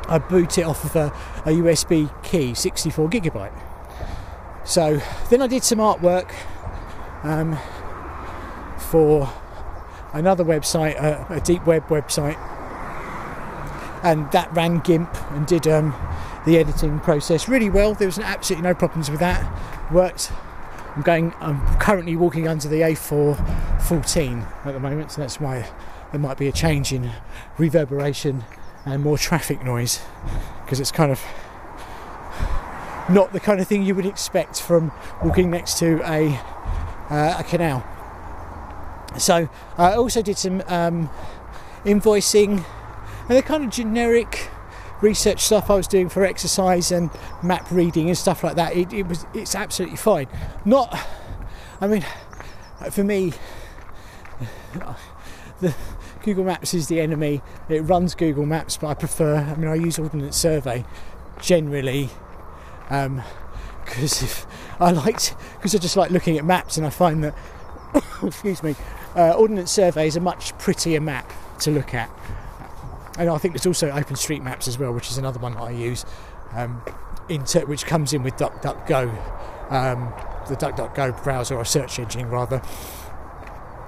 I 0.10 0.18
boot 0.18 0.58
it 0.58 0.64
off 0.64 0.84
of 0.84 0.96
a, 0.96 1.14
a 1.46 1.54
USB 1.54 2.12
key 2.24 2.54
64 2.54 3.10
gigabyte 3.10 3.54
so 4.70 5.02
then 5.32 5.42
I 5.42 5.48
did 5.48 5.64
some 5.64 5.80
artwork 5.80 6.32
um, 7.24 7.58
for 8.78 9.28
another 10.14 10.46
website, 10.46 10.94
a, 10.96 11.26
a 11.34 11.42
deep 11.42 11.66
web 11.66 11.88
website, 11.88 12.38
and 14.04 14.32
that 14.32 14.54
ran 14.54 14.78
GIMP 14.82 15.10
and 15.32 15.48
did 15.48 15.68
um, 15.68 15.96
the 16.46 16.60
editing 16.60 17.00
process 17.00 17.50
really 17.50 17.68
well. 17.68 17.96
There 17.96 18.08
was 18.08 18.20
absolutely 18.20 18.70
no 18.70 18.76
problems 18.76 19.10
with 19.10 19.20
that. 19.22 19.92
Worked. 19.92 20.32
I'm 20.96 21.02
going. 21.02 21.34
I'm 21.40 21.66
currently 21.80 22.16
walking 22.16 22.48
under 22.48 22.68
the 22.68 22.82
A4 22.82 23.82
14 23.82 24.46
at 24.66 24.74
the 24.74 24.80
moment, 24.80 25.12
so 25.12 25.22
that's 25.22 25.40
why 25.40 25.68
there 26.12 26.20
might 26.20 26.38
be 26.38 26.48
a 26.48 26.52
change 26.52 26.94
in 26.94 27.10
reverberation 27.58 28.44
and 28.92 29.04
more 29.04 29.18
traffic 29.18 29.64
noise 29.64 30.02
because 30.64 30.80
it's 30.80 30.92
kind 30.92 31.12
of 31.12 31.22
not 33.10 33.34
the 33.34 33.40
kind 33.40 33.60
of 33.60 33.68
thing 33.68 33.84
you 33.84 33.96
would 33.96 34.06
expect 34.06 34.62
from 34.62 34.92
walking 35.24 35.50
next 35.50 35.80
to 35.80 36.02
a 36.04 36.40
uh, 37.10 37.38
a 37.40 37.44
canal. 37.44 37.84
So 39.18 39.50
I 39.78 39.94
also 39.94 40.22
did 40.22 40.38
some 40.38 40.62
um, 40.68 41.10
invoicing 41.84 42.64
and 43.28 43.38
the 43.38 43.42
kind 43.42 43.64
of 43.64 43.72
generic 43.72 44.50
research 45.02 45.40
stuff 45.40 45.70
I 45.70 45.76
was 45.76 45.88
doing 45.88 46.10
for 46.10 46.24
exercise 46.24 46.92
and 46.92 47.10
map 47.42 47.70
reading 47.72 48.10
and 48.10 48.18
stuff 48.18 48.44
like 48.44 48.56
that. 48.56 48.76
It, 48.76 48.94
it 48.94 49.08
was 49.08 49.26
it's 49.34 49.56
absolutely 49.56 49.98
fine. 49.98 50.28
Not, 50.66 50.98
I 51.82 51.88
mean, 51.88 52.06
for 52.92 53.04
me, 53.04 53.34
the 55.62 55.76
Google 56.24 56.44
Maps 56.44 56.74
is 56.74 56.88
the 56.88 57.00
enemy. 57.00 57.42
It 57.70 57.82
runs 57.82 58.16
Google 58.16 58.46
Maps, 58.46 58.78
but 58.78 58.88
I 58.88 58.94
prefer. 58.94 59.36
I 59.36 59.56
mean, 59.56 59.70
I 59.70 59.76
use 59.76 59.98
Ordnance 60.00 60.38
Survey 60.38 60.86
generally 61.42 62.10
because 62.90 64.22
um, 64.22 64.28
if 64.28 64.46
I 64.80 64.92
liked 64.92 65.36
because 65.58 65.76
I 65.76 65.78
just 65.78 65.96
like 65.96 66.12
looking 66.12 66.38
at 66.38 66.44
maps 66.44 66.78
and 66.78 66.86
I 66.86 66.90
find 66.90 67.24
that 67.24 67.36
excuse 68.24 68.64
me, 68.64 68.76
uh, 69.16 69.34
Ordnance 69.34 69.72
Survey 69.72 70.08
is 70.08 70.16
a 70.16 70.20
much 70.20 70.58
prettier 70.58 71.00
map 71.00 71.32
to 71.60 71.72
look 71.72 71.94
at. 71.94 72.10
And 73.18 73.30
I 73.30 73.38
think 73.38 73.54
there's 73.54 73.66
also 73.66 73.90
OpenStreetMaps 73.92 74.68
as 74.68 74.80
well, 74.80 74.94
which 74.94 75.10
is 75.10 75.18
another 75.18 75.40
one 75.40 75.54
that 75.56 75.62
I 75.62 75.72
use, 75.72 76.06
um, 76.54 76.76
which 77.28 77.86
comes 77.86 78.14
in 78.14 78.24
with 78.24 78.36
DuckDuckGo, 78.38 79.10
um, 79.72 80.14
the 80.48 80.56
DuckDuckGo 80.56 81.22
browser 81.24 81.56
or 81.56 81.66
search 81.66 82.00
engine 82.00 82.30
rather. 82.30 82.62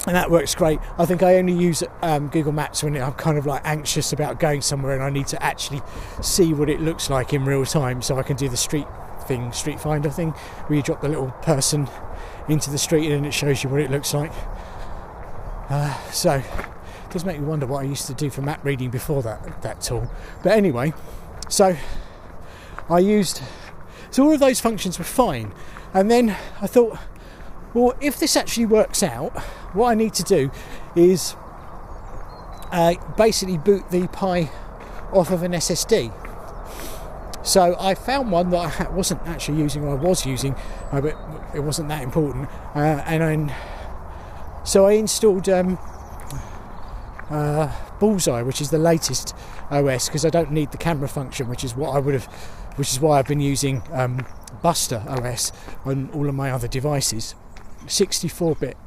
And 0.07 0.15
that 0.15 0.31
works 0.31 0.55
great. 0.55 0.79
I 0.97 1.05
think 1.05 1.21
I 1.21 1.35
only 1.35 1.53
use 1.53 1.83
um, 2.01 2.27
Google 2.29 2.51
Maps 2.51 2.83
when 2.83 2.97
I'm 2.97 3.13
kind 3.13 3.37
of 3.37 3.45
like 3.45 3.61
anxious 3.63 4.11
about 4.11 4.39
going 4.39 4.61
somewhere 4.61 4.93
and 4.95 5.03
I 5.03 5.11
need 5.11 5.27
to 5.27 5.43
actually 5.43 5.81
see 6.21 6.53
what 6.53 6.69
it 6.69 6.81
looks 6.81 7.09
like 7.09 7.33
in 7.33 7.45
real 7.45 7.65
time 7.65 8.01
so 8.01 8.17
I 8.17 8.23
can 8.23 8.35
do 8.35 8.49
the 8.49 8.57
street 8.57 8.87
thing, 9.27 9.51
Street 9.51 9.79
Finder 9.79 10.09
thing, 10.09 10.31
where 10.31 10.77
you 10.77 10.83
drop 10.83 11.01
the 11.01 11.09
little 11.09 11.29
person 11.43 11.87
into 12.49 12.71
the 12.71 12.79
street 12.79 13.11
and 13.11 13.25
it 13.25 13.33
shows 13.33 13.63
you 13.63 13.69
what 13.69 13.79
it 13.79 13.91
looks 13.91 14.13
like. 14.13 14.31
Uh, 15.69 15.95
so 16.11 16.33
it 16.33 17.11
does 17.11 17.23
make 17.23 17.39
me 17.39 17.45
wonder 17.45 17.67
what 17.67 17.85
I 17.85 17.87
used 17.87 18.07
to 18.07 18.13
do 18.15 18.29
for 18.29 18.41
map 18.41 18.65
reading 18.65 18.89
before 18.89 19.21
that 19.21 19.61
that 19.61 19.81
tool. 19.81 20.11
But 20.43 20.53
anyway, 20.53 20.93
so 21.47 21.77
I 22.89 22.99
used 22.99 23.41
so 24.09 24.25
all 24.25 24.33
of 24.33 24.41
those 24.41 24.59
functions 24.59 24.99
were 24.99 25.05
fine, 25.05 25.53
and 25.93 26.11
then 26.11 26.35
I 26.59 26.67
thought, 26.67 26.97
well, 27.73 27.95
if 28.01 28.19
this 28.19 28.35
actually 28.35 28.65
works 28.65 29.03
out, 29.03 29.37
what 29.73 29.89
I 29.91 29.95
need 29.95 30.13
to 30.15 30.23
do 30.23 30.51
is 30.95 31.35
uh, 32.71 32.95
basically 33.17 33.57
boot 33.57 33.89
the 33.91 34.07
Pi 34.07 34.49
off 35.13 35.31
of 35.31 35.43
an 35.43 35.51
SSD. 35.53 36.13
So 37.43 37.75
I 37.79 37.95
found 37.95 38.31
one 38.31 38.49
that 38.51 38.81
I 38.81 38.89
wasn't 38.89 39.21
actually 39.25 39.59
using, 39.59 39.83
or 39.83 39.97
I 39.97 40.01
was 40.01 40.25
using, 40.25 40.55
uh, 40.91 41.01
but 41.01 41.17
it 41.55 41.59
wasn't 41.59 41.89
that 41.89 42.03
important, 42.03 42.49
uh, 42.75 43.03
and 43.05 43.21
then 43.21 43.55
so 44.63 44.85
I 44.85 44.91
installed 44.93 45.49
um, 45.49 45.79
uh, 47.29 47.73
Bullseye, 47.99 48.43
which 48.43 48.61
is 48.61 48.69
the 48.69 48.77
latest 48.77 49.35
OS, 49.71 50.07
because 50.07 50.23
I 50.23 50.29
don't 50.29 50.51
need 50.51 50.71
the 50.71 50.77
camera 50.77 51.07
function, 51.07 51.47
which 51.47 51.63
is 51.63 51.75
what 51.75 51.95
I 51.95 51.99
would 51.99 52.13
have, 52.13 52.25
which 52.75 52.91
is 52.91 52.99
why 52.99 53.17
I've 53.17 53.27
been 53.27 53.41
using 53.41 53.81
um, 53.91 54.25
Buster 54.61 55.03
OS 55.07 55.51
on 55.83 56.11
all 56.13 56.29
of 56.29 56.35
my 56.35 56.51
other 56.51 56.67
devices, 56.67 57.33
64-bit, 57.85 58.77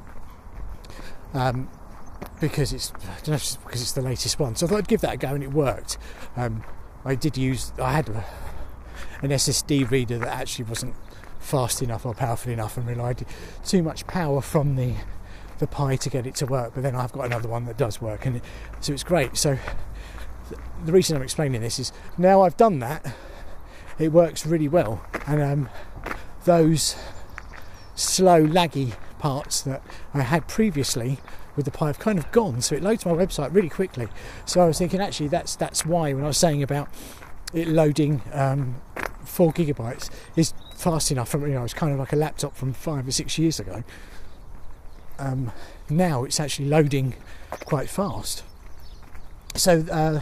um, 1.33 1.69
because 2.41 2.73
it's 2.73 2.93
know, 3.27 3.39
because 3.65 3.83
it's 3.83 3.93
the 3.93 4.03
latest 4.03 4.39
one. 4.39 4.57
So 4.57 4.67
I 4.67 4.69
thought 4.69 4.79
I'd 4.79 4.89
give 4.89 5.01
that 5.03 5.15
a 5.15 5.17
go, 5.17 5.29
and 5.29 5.43
it 5.43 5.53
worked. 5.53 5.99
Um, 6.37 6.65
I 7.05 7.15
did 7.15 7.37
use, 7.37 7.73
I 7.81 7.93
had 7.93 8.09
an 8.09 9.31
SSD 9.31 9.91
reader 9.91 10.19
that 10.19 10.29
actually 10.29 10.65
wasn't 10.67 10.95
fast 11.39 11.83
enough 11.83 12.07
or 12.07 12.15
powerful 12.15 12.53
enough, 12.53 12.77
and 12.77 12.87
relied 12.87 13.27
too 13.65 13.83
much 13.83 14.07
power 14.07 14.41
from 14.41 14.77
the 14.77 14.95
the 15.59 15.67
Pi 15.69 15.95
to 15.95 16.11
get 16.11 16.27
it 16.27 16.35
to 16.37 16.47
work, 16.47 16.73
but 16.75 16.83
then 16.83 16.97
I've 16.97 17.13
got 17.13 17.27
another 17.27 17.49
one 17.49 17.65
that 17.67 17.79
does 17.79 18.01
work, 18.01 18.27
and 18.27 18.37
it, 18.37 18.45
so 18.81 18.93
it's 18.93 19.05
great. 19.05 19.37
So 19.37 19.57
the 20.85 20.93
reason 20.93 21.17
I'm 21.17 21.23
explaining 21.23 21.61
this 21.61 21.79
is 21.79 21.93
now 22.19 22.43
I've 22.43 22.57
done 22.57 22.81
that, 22.81 23.15
it 23.99 24.13
works 24.13 24.45
really 24.45 24.69
well, 24.69 25.05
and 25.27 25.41
um, 25.41 25.69
those 26.45 26.97
slow, 27.95 28.47
laggy 28.47 28.95
parts 29.19 29.63
that 29.63 29.83
I 30.13 30.23
had 30.23 30.49
previously 30.49 31.19
with 31.57 31.65
the 31.65 31.71
Pi 31.71 31.87
have 31.87 31.99
kind 31.99 32.19
of 32.19 32.31
gone. 32.33 32.61
So 32.61 32.75
it 32.75 32.83
loads 32.83 33.07
my 33.07 33.13
website 33.13 33.55
really 33.55 33.69
quickly. 33.69 34.09
So 34.45 34.61
I 34.61 34.67
was 34.67 34.79
thinking 34.79 35.01
actually 35.01 35.29
that's 35.29 35.57
that's 35.57 35.87
why 35.87 36.13
when 36.13 36.25
I 36.25 36.29
was 36.29 36.39
saying 36.39 36.63
about 36.63 36.89
it 37.53 37.69
loading 37.69 38.23
um, 38.33 38.77
four 39.25 39.53
gigabytes 39.53 40.11
is 40.37 40.53
fast 40.75 41.11
enough. 41.11 41.29
From 41.29 41.43
you 41.43 41.55
know, 41.55 41.65
it's 41.65 41.75
kind 41.75 41.93
of 41.93 41.99
like 41.99 42.13
a 42.13 42.17
laptop 42.17 42.57
from 42.57 42.73
five 42.73 43.07
or 43.07 43.13
six 43.13 43.39
years 43.39 43.61
ago 43.61 43.85
um, 45.19 45.53
now 45.89 46.25
it's 46.25 46.41
actually 46.41 46.69
loading 46.69 47.15
quite 47.51 47.89
fast. 47.89 48.43
So 49.55 49.85
uh, 49.91 50.21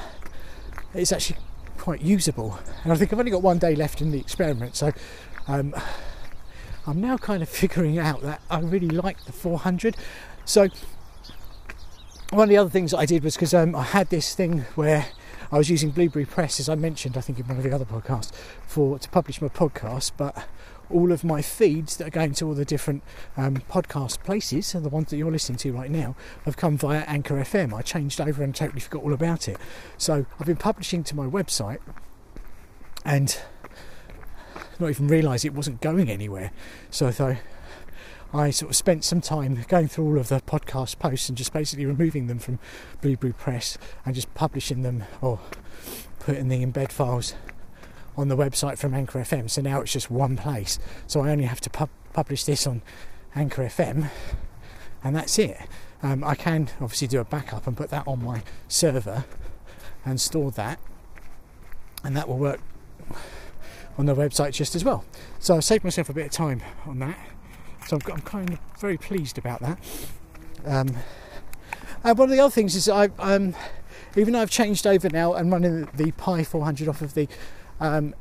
it's 0.94 1.12
actually 1.12 1.38
quite 1.78 2.02
usable. 2.02 2.58
And 2.84 2.92
I 2.92 2.96
think 2.96 3.12
I've 3.12 3.18
only 3.18 3.30
got 3.30 3.42
one 3.42 3.58
day 3.58 3.74
left 3.74 4.00
in 4.00 4.10
the 4.10 4.18
experiment, 4.18 4.76
so 4.76 4.92
um, 5.48 5.74
I'm 6.86 7.00
now 7.00 7.16
kind 7.16 7.42
of 7.42 7.48
figuring 7.62 7.98
out 7.98 8.22
that 8.22 8.40
I 8.50 8.60
really 8.60 8.88
like 8.88 9.24
the 9.24 9.32
400. 9.32 9.96
So 10.44 10.68
one 12.30 12.44
of 12.44 12.48
the 12.48 12.56
other 12.56 12.70
things 12.70 12.94
I 12.94 13.06
did 13.06 13.24
was 13.24 13.34
because 13.34 13.54
um, 13.54 13.74
I 13.74 13.82
had 13.82 14.10
this 14.10 14.34
thing 14.34 14.60
where 14.74 15.06
I 15.50 15.58
was 15.58 15.68
using 15.68 15.90
Blueberry 15.90 16.24
Press, 16.24 16.58
as 16.58 16.68
I 16.68 16.74
mentioned, 16.74 17.18
I 17.18 17.20
think 17.20 17.38
in 17.38 17.46
one 17.46 17.58
of 17.58 17.62
the 17.62 17.72
other 17.72 17.84
podcasts, 17.84 18.32
for 18.66 18.98
to 18.98 19.08
publish 19.10 19.42
my 19.42 19.48
podcast, 19.48 20.12
but 20.16 20.46
all 20.90 21.12
of 21.12 21.24
my 21.24 21.42
feeds 21.42 21.96
that 21.98 22.06
are 22.06 22.10
going 22.10 22.32
to 22.34 22.46
all 22.46 22.54
the 22.54 22.64
different 22.64 23.02
um, 23.36 23.56
podcast 23.70 24.22
places, 24.22 24.74
and 24.74 24.82
the 24.82 24.88
ones 24.88 25.10
that 25.10 25.18
you're 25.18 25.30
listening 25.30 25.58
to 25.58 25.72
right 25.72 25.90
now, 25.90 26.16
have 26.46 26.56
come 26.56 26.78
via 26.78 27.00
Anchor 27.00 27.34
FM. 27.34 27.74
I 27.74 27.82
changed 27.82 28.18
over 28.18 28.42
and 28.42 28.54
totally 28.54 28.80
forgot 28.80 29.02
all 29.02 29.12
about 29.12 29.46
it. 29.46 29.58
So 29.98 30.24
I've 30.40 30.46
been 30.46 30.56
publishing 30.56 31.04
to 31.04 31.16
my 31.16 31.26
website 31.26 31.80
and 33.04 33.38
not 34.82 34.90
even 34.90 35.08
realise 35.08 35.44
it 35.44 35.54
wasn't 35.54 35.80
going 35.80 36.10
anywhere. 36.10 36.52
So 36.90 37.36
I 38.34 38.50
sort 38.50 38.70
of 38.70 38.76
spent 38.76 39.04
some 39.04 39.20
time 39.20 39.64
going 39.68 39.88
through 39.88 40.04
all 40.06 40.18
of 40.18 40.28
the 40.28 40.40
podcast 40.40 40.98
posts 40.98 41.28
and 41.28 41.38
just 41.38 41.52
basically 41.52 41.86
removing 41.86 42.26
them 42.26 42.38
from 42.38 42.58
Blueberry 43.00 43.32
Press 43.32 43.78
and 44.04 44.14
just 44.14 44.32
publishing 44.34 44.82
them 44.82 45.04
or 45.20 45.38
putting 46.18 46.48
the 46.48 46.64
embed 46.64 46.90
files 46.90 47.34
on 48.16 48.28
the 48.28 48.36
website 48.36 48.78
from 48.78 48.94
Anchor 48.94 49.20
FM. 49.20 49.48
So 49.48 49.62
now 49.62 49.80
it's 49.80 49.92
just 49.92 50.10
one 50.10 50.36
place. 50.36 50.78
So 51.06 51.22
I 51.22 51.30
only 51.30 51.44
have 51.44 51.60
to 51.62 51.70
pub- 51.70 51.90
publish 52.12 52.44
this 52.44 52.66
on 52.66 52.82
Anchor 53.34 53.64
FM, 53.64 54.10
and 55.02 55.16
that's 55.16 55.38
it. 55.38 55.56
Um, 56.02 56.24
I 56.24 56.34
can 56.34 56.68
obviously 56.80 57.08
do 57.08 57.20
a 57.20 57.24
backup 57.24 57.66
and 57.66 57.76
put 57.76 57.90
that 57.90 58.06
on 58.06 58.24
my 58.24 58.42
server 58.68 59.24
and 60.04 60.20
store 60.20 60.50
that, 60.52 60.78
and 62.02 62.16
that 62.16 62.28
will 62.28 62.38
work 62.38 62.60
on 63.98 64.06
the 64.06 64.14
website 64.14 64.52
just 64.52 64.74
as 64.74 64.84
well. 64.84 65.04
So 65.38 65.56
I've 65.56 65.64
saved 65.64 65.84
myself 65.84 66.08
a 66.08 66.12
bit 66.12 66.26
of 66.26 66.32
time 66.32 66.62
on 66.86 66.98
that. 67.00 67.18
So 67.86 67.96
I'm, 67.96 68.12
I'm 68.12 68.20
kind 68.22 68.52
of 68.52 68.58
very 68.78 68.96
pleased 68.96 69.38
about 69.38 69.60
that. 69.60 69.78
Um, 70.64 70.96
and 72.04 72.18
one 72.18 72.30
of 72.30 72.36
the 72.36 72.40
other 72.40 72.50
things 72.50 72.74
is 72.74 72.88
I, 72.88 73.10
um, 73.18 73.54
even 74.16 74.32
though 74.32 74.40
I've 74.40 74.50
changed 74.50 74.86
over 74.86 75.08
now 75.08 75.34
and 75.34 75.50
running 75.50 75.82
the, 75.82 76.04
the 76.04 76.12
Pi 76.12 76.44
400 76.44 76.88
off 76.88 77.02
of 77.02 77.14
the 77.14 77.28
um, 77.80 78.14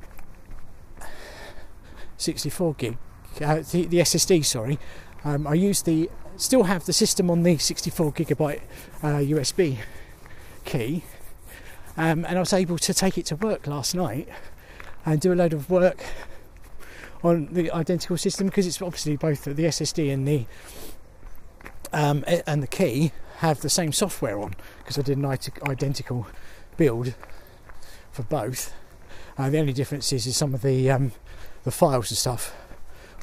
64 2.18 2.74
gig, 2.76 2.98
uh, 3.42 3.56
the, 3.72 3.86
the, 3.86 3.98
SSD, 3.98 4.46
sorry. 4.46 4.78
Um, 5.24 5.48
I 5.48 5.54
use 5.54 5.82
the, 5.82 6.10
still 6.38 6.64
have 6.64 6.86
the 6.86 6.94
system 6.94 7.30
on 7.30 7.44
the 7.44 7.58
64 7.58 8.14
gigabyte 8.14 8.62
uh, 9.02 9.18
USB 9.18 9.78
key, 10.66 11.04
um, 11.98 12.26
and 12.26 12.38
I 12.38 12.40
was 12.40 12.54
able 12.54 12.78
to 12.78 12.94
take 12.94 13.18
it 13.18 13.26
to 13.28 13.36
work 13.36 13.68
last 13.68 13.96
night 13.96 14.28
and 15.06 15.20
do 15.20 15.34
a 15.34 15.36
load 15.36 15.54
of 15.54 15.70
work 15.70 16.04
on 17.24 17.48
the 17.52 17.72
identical 17.72 18.18
system 18.18 18.48
because 18.48 18.66
it's 18.66 18.82
obviously 18.82 19.16
both 19.16 19.44
the 19.44 19.54
SSD 19.54 20.14
and 20.14 20.28
the 20.28 20.46
um, 21.94 22.24
and 22.48 22.64
the 22.64 22.68
key 22.68 23.12
have 23.38 23.62
the 23.62 23.70
same 23.70 23.92
software 23.92 24.40
on 24.40 24.56
because 24.80 24.98
I 24.98 25.02
did 25.02 25.18
an 25.18 25.26
identical 25.26 26.28
build 26.78 27.16
for 28.12 28.24
both 28.24 28.74
uh, 29.38 29.50
the 29.50 29.60
only 29.60 29.74
difference 29.74 30.12
is, 30.14 30.28
is 30.28 30.38
some 30.38 30.54
of 30.54 30.62
the 30.62 30.92
um, 30.92 31.12
the 31.64 31.72
files 31.72 32.12
and 32.12 32.18
stuff. 32.18 32.56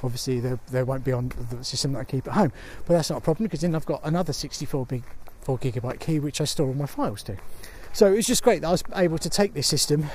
Obviously, 0.03 0.41
they, 0.41 0.59
they 0.71 0.83
won't 0.83 1.05
be 1.05 1.13
on 1.13 1.33
the 1.51 1.65
system 1.65 1.93
that 1.93 2.01
I 2.01 2.05
keep 2.05 2.27
at 2.29 2.35
home, 2.35 2.53
but 2.87 2.95
that's 2.95 3.11
not 3.11 3.19
a 3.19 3.21
problem 3.21 3.47
because 3.47 3.61
then 3.61 3.75
I've 3.75 3.87
got 3.87 4.01
another 4.05 4.33
64 4.33 4.87
big 4.87 5.03
4 5.43 5.59
gigabyte 5.59 5.99
key 6.01 6.19
which 6.19 6.41
I 6.41 6.45
store 6.45 6.69
all 6.69 6.75
my 6.75 6.87
files 6.87 7.23
to. 7.25 7.37
So 7.93 8.07
it 8.07 8.17
was 8.17 8.27
just 8.27 8.43
great 8.43 8.63
that 8.63 8.69
I 8.69 8.71
was 8.71 8.85
able 8.95 9.19
to 9.19 9.31
take 9.31 9.55
this 9.55 9.67
system 9.67 10.07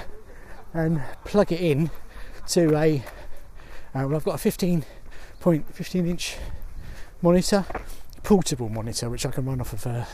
and 0.74 1.02
plug 1.26 1.52
it 1.52 1.62
in 1.62 1.92
to 2.50 2.76
a. 2.76 3.04
Uh, 3.96 4.08
well, 4.08 4.16
I've 4.16 4.26
got 4.26 4.36
a 4.36 4.40
15 4.40 4.86
point 5.40 5.74
15 5.74 6.08
inch 6.08 6.38
monitor, 7.22 7.66
portable 8.24 8.70
monitor, 8.70 9.10
which 9.10 9.26
I 9.26 9.32
can 9.32 9.46
run 9.46 9.62
off 9.62 9.74
of 9.74 9.86
a 9.86 10.08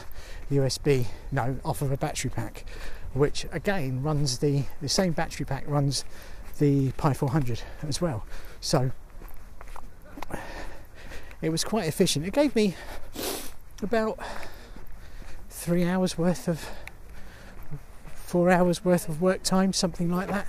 USB, 0.51 1.05
no, 1.31 1.57
off 1.63 1.81
of 1.81 1.91
a 1.91 1.97
battery 1.97 2.29
pack. 2.29 2.65
which 3.13 3.45
again 3.51 4.03
runs 4.03 4.39
the 4.39 4.63
the 4.81 4.89
same 4.89 5.13
battery 5.13 5.45
pack 5.45 5.63
runs 5.67 6.05
the 6.59 6.91
Pi 6.93 7.13
400 7.13 7.61
as 7.87 8.01
well. 8.01 8.25
So 8.59 8.91
it 11.41 11.49
was 11.49 11.63
quite 11.63 11.87
efficient. 11.87 12.25
It 12.25 12.33
gave 12.33 12.55
me 12.55 12.75
about 13.81 14.19
three 15.49 15.85
hours 15.85 16.17
worth 16.17 16.47
of 16.47 16.69
four 18.29 18.51
hours 18.51 18.85
worth 18.85 19.09
of 19.09 19.23
work 19.23 19.41
time, 19.41 19.73
something 19.73 20.11
like 20.11 20.27
that. 20.27 20.45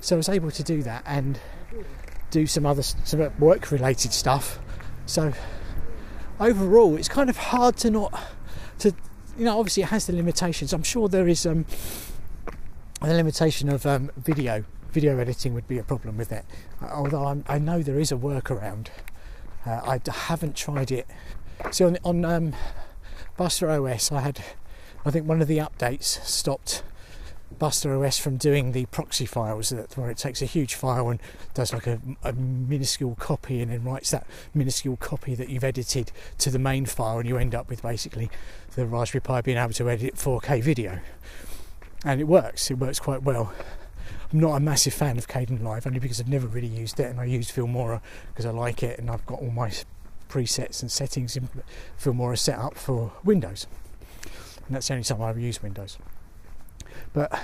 So 0.00 0.16
I 0.16 0.18
was 0.18 0.28
able 0.28 0.50
to 0.50 0.62
do 0.64 0.82
that 0.82 1.04
and 1.06 1.38
do 2.32 2.48
some 2.48 2.66
other 2.66 2.82
some 2.82 3.30
work 3.38 3.70
related 3.70 4.12
stuff. 4.12 4.58
So 5.06 5.32
overall, 6.40 6.96
it's 6.96 7.08
kind 7.08 7.30
of 7.30 7.36
hard 7.36 7.76
to 7.78 7.90
not 7.90 8.20
to 8.80 8.92
you 9.38 9.44
know 9.44 9.56
obviously 9.56 9.84
it 9.84 9.90
has 9.90 10.06
the 10.06 10.14
limitations. 10.14 10.72
I'm 10.72 10.82
sure 10.82 11.08
there 11.08 11.28
is 11.28 11.46
um, 11.46 11.64
the 13.00 13.14
limitation 13.14 13.68
of 13.68 13.86
um, 13.86 14.10
video. 14.16 14.64
Video 14.90 15.16
editing 15.18 15.54
would 15.54 15.68
be 15.68 15.78
a 15.78 15.84
problem 15.84 16.18
with 16.18 16.32
it. 16.32 16.44
Although 16.82 17.24
I'm, 17.24 17.44
i 17.48 17.58
know 17.58 17.82
there 17.82 17.98
is 17.98 18.12
a 18.12 18.16
workaround. 18.16 18.88
Uh, 19.64 19.80
I 19.86 20.00
haven't 20.10 20.54
tried 20.54 20.90
it. 20.90 21.06
So 21.70 21.86
on, 21.86 21.98
on 22.04 22.24
um, 22.26 22.52
Buster 23.38 23.70
OS, 23.70 24.12
I 24.12 24.20
had 24.20 24.44
I 25.06 25.10
think 25.10 25.26
one 25.26 25.40
of 25.40 25.48
the 25.48 25.58
updates 25.58 26.22
stopped 26.26 26.82
Buster 27.58 28.04
OS 28.04 28.18
from 28.18 28.36
doing 28.36 28.72
the 28.72 28.86
proxy 28.86 29.26
files 29.26 29.70
that 29.70 29.96
where 29.96 30.10
it 30.10 30.16
takes 30.16 30.42
a 30.42 30.46
huge 30.46 30.74
file 30.74 31.08
and 31.08 31.20
does 31.54 31.72
like 31.72 31.86
a, 31.86 32.00
a, 32.22 32.32
minuscule 32.32 33.14
copy 33.16 33.60
and 33.60 33.70
then 33.70 33.84
writes 33.84 34.10
that 34.10 34.26
minuscule 34.54 34.96
copy 34.96 35.34
that 35.34 35.48
you've 35.48 35.64
edited 35.64 36.12
to 36.38 36.50
the 36.50 36.58
main 36.58 36.86
file 36.86 37.18
and 37.18 37.28
you 37.28 37.36
end 37.36 37.54
up 37.54 37.68
with 37.68 37.82
basically 37.82 38.30
the 38.74 38.86
Raspberry 38.86 39.20
Pi 39.20 39.40
being 39.40 39.58
able 39.58 39.72
to 39.74 39.90
edit 39.90 40.14
4K 40.14 40.62
video. 40.62 41.00
And 42.04 42.20
it 42.20 42.24
works, 42.24 42.70
it 42.70 42.78
works 42.78 42.98
quite 42.98 43.22
well. 43.22 43.52
I'm 44.32 44.40
not 44.40 44.56
a 44.56 44.60
massive 44.60 44.94
fan 44.94 45.18
of 45.18 45.28
Kdenlive 45.28 45.86
only 45.86 46.00
because 46.00 46.20
I've 46.20 46.28
never 46.28 46.46
really 46.46 46.66
used 46.66 46.98
it 46.98 47.04
and 47.04 47.20
I 47.20 47.24
use 47.24 47.50
Filmora 47.50 48.00
because 48.28 48.46
I 48.46 48.50
like 48.50 48.82
it 48.82 48.98
and 48.98 49.10
I've 49.10 49.24
got 49.26 49.40
all 49.40 49.50
my 49.50 49.70
presets 50.28 50.80
and 50.80 50.90
settings 50.90 51.36
in 51.36 51.48
Filmora 52.00 52.38
set 52.38 52.58
up 52.58 52.76
for 52.76 53.12
Windows. 53.24 53.66
And 54.66 54.76
that's 54.76 54.88
the 54.88 54.94
only 54.94 55.04
time 55.04 55.20
I 55.20 55.32
use 55.34 55.62
Windows. 55.62 55.98
But 57.12 57.38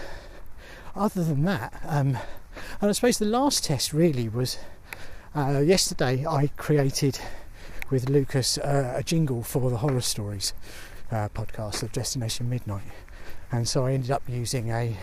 other 0.97 1.25
than 1.25 1.45
that, 1.45 1.81
um, 1.87 2.19
and 2.81 2.91
I 2.91 2.93
suppose 2.93 3.19
the 3.19 3.27
last 3.27 3.65
test 3.65 3.93
really 3.93 4.29
was 4.29 4.59
uh, 5.37 5.63
yesterday. 5.65 6.25
I 6.27 6.49
created 6.57 7.19
with 7.91 8.09
Lucas 8.09 8.59
uh, 8.59 8.95
a 8.97 9.03
jingle 9.03 9.43
for 9.43 9.71
the 9.71 9.79
horror 9.79 10.01
stories 10.01 10.53
uh, 11.11 11.29
podcast 11.35 11.83
of 11.83 11.93
Destination 11.93 12.49
Midnight, 12.49 12.83
and 13.53 13.69
so 13.69 13.87
I 13.87 13.93
ended 13.93 14.11
up 14.11 14.23
using 14.29 14.71
a 14.71 14.97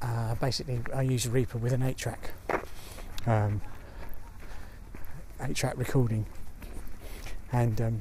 uh, 0.00 0.34
basically 0.36 0.80
I 0.94 1.02
used 1.02 1.26
Reaper 1.26 1.58
with 1.58 1.72
an 1.72 1.82
eight 1.82 1.96
track. 1.96 2.32
Um, 3.26 3.60
eight 5.40 5.56
track 5.56 5.74
recording 5.76 6.26
and 7.52 7.80
um, 7.80 8.00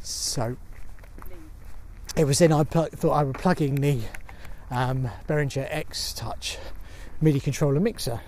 so 0.00 0.56
it 2.16 2.24
was 2.24 2.38
then 2.38 2.52
I 2.52 2.64
pl- 2.64 2.88
thought 2.92 3.12
I 3.12 3.22
was 3.24 3.34
plugging 3.38 3.76
the 3.76 4.00
um, 4.70 5.10
Behringer 5.26 5.66
X 5.68 6.12
Touch 6.12 6.58
MIDI 7.20 7.40
controller 7.40 7.80
mixer. 7.80 8.20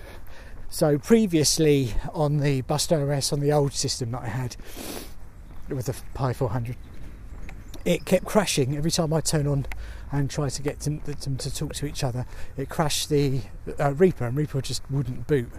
So 0.69 0.99
previously 0.99 1.95
on 2.13 2.39
the 2.39 2.63
Buster 2.63 3.13
OS 3.13 3.33
on 3.33 3.41
the 3.41 3.53
old 3.53 3.73
system 3.73 4.11
that 4.13 4.23
I 4.23 4.29
had 4.29 4.57
with 5.69 5.87
the 5.87 5.97
Pi 6.15 6.33
400, 6.33 6.77
it 7.85 8.05
kept 8.05 8.25
crashing 8.25 8.77
every 8.77 8.91
time 8.91 9.13
I 9.13 9.21
turn 9.21 9.47
on 9.47 9.67
and 10.11 10.29
try 10.29 10.49
to 10.49 10.63
get 10.63 10.81
them, 10.81 11.01
them 11.01 11.37
to 11.37 11.55
talk 11.55 11.75
to 11.75 11.87
each 11.87 12.03
other. 12.03 12.27
It 12.57 12.69
crashed 12.69 13.09
the 13.09 13.43
uh, 13.79 13.93
Reaper 13.95 14.27
and 14.27 14.37
Reaper 14.37 14.61
just 14.61 14.83
wouldn't 14.91 15.27
boot. 15.27 15.51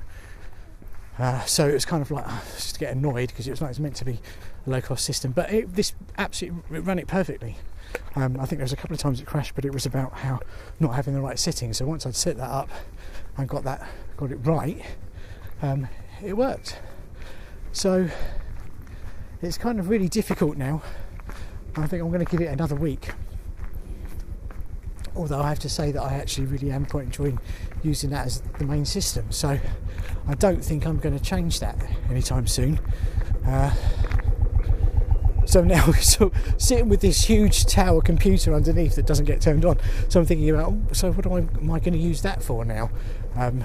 Uh, 1.18 1.42
so 1.46 1.68
it 1.68 1.74
was 1.74 1.86
kind 1.86 2.02
of 2.02 2.12
like 2.12 2.26
just 2.56 2.80
get 2.80 2.94
annoyed 2.94 3.30
because 3.30 3.48
it 3.48 3.52
was 3.52 3.62
like 3.62 3.72
it's 3.72 3.80
meant 3.80 3.96
to 3.96 4.06
be 4.06 4.20
a 4.66 4.70
low 4.70 4.82
cost 4.82 5.06
system, 5.06 5.32
but 5.32 5.52
it, 5.52 5.74
this 5.74 5.94
absolutely 6.18 6.78
it 6.78 6.82
ran 6.82 7.00
it 7.00 7.08
perfectly. 7.08 7.58
Um, 8.16 8.38
I 8.40 8.46
think 8.46 8.58
there 8.58 8.66
was 8.66 8.74
a 8.74 8.78
couple 8.78 8.94
of 8.94 9.00
times 9.00 9.20
it 9.20 9.28
crashed, 9.28 9.54
but 9.56 9.66
it 9.66 9.74
was 9.74 9.86
about 9.86 10.14
how 10.14 10.40
not 10.80 10.96
having 10.96 11.14
the 11.14 11.22
right 11.22 11.38
setting. 11.38 11.74
So 11.74 11.86
once 11.86 12.06
I'd 12.06 12.16
set 12.16 12.38
that 12.38 12.50
up 12.50 12.70
and 13.38 13.48
got 13.48 13.64
that 13.64 13.88
got 14.18 14.32
it 14.32 14.38
right, 14.38 14.84
um, 15.62 15.88
it 16.24 16.36
worked. 16.36 16.80
So 17.72 18.10
it's 19.42 19.58
kind 19.58 19.80
of 19.80 19.90
really 19.90 20.10
difficult 20.10 20.58
now. 20.58 20.82
I 21.76 21.86
think 21.86 22.02
I'm 22.02 22.10
going 22.10 22.26
to 22.26 22.32
give 22.32 22.42
it 22.42 22.52
another 22.52 22.76
week. 22.76 23.10
Although 25.16 25.42
I 25.42 25.50
have 25.50 25.60
to 25.60 25.70
say 25.70 25.92
that 25.92 26.02
I 26.02 26.16
actually 26.16 26.48
really 26.48 26.72
am 26.72 26.86
quite 26.86 27.06
enjoying 27.06 27.40
using 27.84 28.10
that 28.12 28.26
as 28.26 28.42
the 28.42 28.66
main 28.66 28.86
system. 28.86 29.32
So 29.32 29.60
I 30.28 30.36
don't 30.36 30.64
think 30.64 30.86
I'm 30.86 30.98
going 30.98 31.18
to 31.18 31.24
change 31.24 31.60
that 31.60 31.76
anytime 32.10 32.48
soon. 32.48 32.80
Uh, 33.46 33.74
so 35.48 35.64
now, 35.64 35.92
so 35.94 36.32
sitting 36.58 36.90
with 36.90 37.02
this 37.02 37.24
huge 37.26 37.66
tower 37.66 38.02
computer 38.02 38.54
underneath 38.54 38.96
that 38.96 39.06
doesn't 39.06 39.26
get 39.26 39.42
turned 39.42 39.66
on. 39.66 39.80
So 40.10 40.20
I'm 40.20 40.26
thinking 40.26 40.50
about, 40.50 40.74
oh, 40.74 40.82
so 40.92 41.12
what 41.12 41.26
I, 41.26 41.38
am 41.38 41.72
I 41.72 41.80
going 41.80 41.94
to 41.94 42.00
use 42.00 42.22
that 42.22 42.44
for 42.44 42.66
now? 42.66 42.92
Um, 43.36 43.64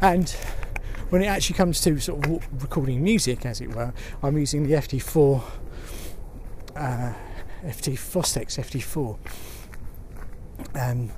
and 0.00 0.30
when 1.10 1.22
it 1.22 1.26
actually 1.26 1.56
comes 1.56 1.80
to 1.82 2.00
sort 2.00 2.24
of 2.24 2.62
recording 2.62 3.02
music, 3.04 3.44
as 3.44 3.60
it 3.60 3.74
were, 3.74 3.92
I'm 4.22 4.38
using 4.38 4.66
the 4.66 4.74
FT4, 4.74 5.42
uh, 6.74 7.12
FT 7.64 7.94
Fostex 7.94 8.58
FT4, 8.58 9.18
um, 10.74 11.10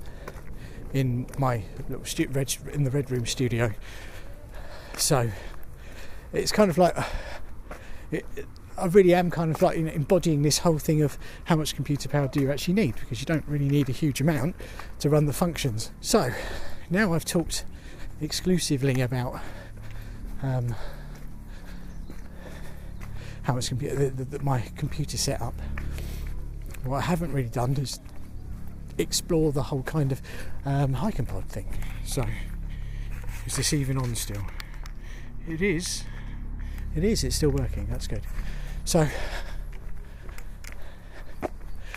in 0.93 1.27
my 1.39 1.63
little 1.89 2.05
stu- 2.05 2.29
in 2.73 2.83
the 2.83 2.91
Red 2.91 3.11
Room 3.11 3.25
studio. 3.25 3.73
So 4.97 5.31
it's 6.33 6.51
kind 6.51 6.71
of 6.71 6.79
like. 6.79 6.97
It, 8.11 8.27
I 8.81 8.87
really 8.87 9.15
am 9.15 9.31
kind 9.31 9.55
of 9.55 9.61
like 9.63 9.77
embodying 9.77 10.43
this 10.43 10.59
whole 10.59 10.79
thing 10.79 11.03
of 11.03 11.19
how 11.45 11.57
much 11.57 11.75
computer 11.75 12.09
power 12.09 12.29
do 12.29 12.41
you 12.41 12.51
actually 12.51 12.75
need 12.75 12.95
because 12.97 13.21
you 13.21 13.27
don't 13.27 13.45
really 13.47 13.69
need 13.69 13.89
a 13.89 13.93
huge 13.93 14.21
amount 14.21 14.57
to 15.01 15.09
run 15.09 15.27
the 15.27 15.33
functions. 15.33 15.91
So 16.01 16.31
now 16.89 17.13
I've 17.13 17.25
talked 17.25 17.65
exclusively 18.21 19.01
about 19.01 19.41
um, 20.43 20.75
how 23.43 23.55
much 23.55 23.69
computer 23.69 23.97
the, 23.97 24.11
the, 24.11 24.39
the, 24.39 24.45
my 24.45 24.61
computer 24.77 25.17
setup. 25.17 25.55
What 26.85 26.99
I 26.99 27.03
haven't 27.03 27.33
really 27.33 27.49
done 27.49 27.77
is 27.77 28.01
explore 28.97 29.53
the 29.53 29.65
whole 29.65 29.83
kind 29.83 30.13
of 30.13 30.23
um, 30.65 30.95
pod 30.95 31.45
thing. 31.47 31.67
So 32.05 32.25
is 33.47 33.57
this 33.57 33.73
even 33.73 33.99
on 33.99 34.15
still? 34.15 34.43
It 35.49 35.63
is. 35.63 36.05
It 36.95 37.05
is. 37.05 37.25
It's 37.25 37.37
still 37.37 37.51
working. 37.51 37.87
That's 37.91 38.07
good. 38.07 38.23
So, 38.85 39.09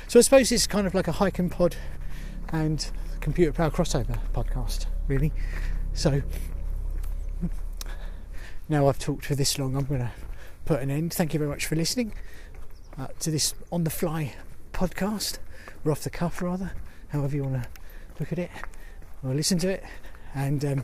so 0.07 0.19
I 0.19 0.21
suppose 0.21 0.51
it's 0.51 0.67
kind 0.67 0.85
of 0.85 0.93
like 0.93 1.07
a 1.07 1.13
hiking 1.13 1.49
pod 1.49 1.75
and 2.49 2.89
computer 3.19 3.51
power 3.51 3.71
crossover 3.71 4.19
podcast, 4.33 4.85
really. 5.07 5.31
So 5.93 6.21
now 8.69 8.87
I've 8.87 8.99
talked 8.99 9.25
for 9.25 9.35
this 9.35 9.57
long, 9.57 9.75
I'm 9.75 9.85
going 9.85 10.01
to 10.01 10.11
put 10.65 10.81
an 10.81 10.91
end. 10.91 11.13
Thank 11.13 11.33
you 11.33 11.39
very 11.39 11.49
much 11.49 11.65
for 11.65 11.75
listening 11.75 12.13
uh, 12.97 13.07
to 13.19 13.31
this 13.31 13.55
on 13.71 13.83
the 13.85 13.89
fly 13.89 14.35
podcast, 14.71 15.39
or 15.83 15.91
off 15.91 16.01
the 16.01 16.09
cuff 16.09 16.41
rather, 16.41 16.73
however 17.09 17.35
you 17.35 17.43
want 17.43 17.63
to 17.63 17.69
look 18.19 18.31
at 18.31 18.39
it 18.39 18.51
or 19.23 19.33
listen 19.33 19.57
to 19.59 19.69
it, 19.69 19.83
and 20.35 20.63
um, 20.63 20.83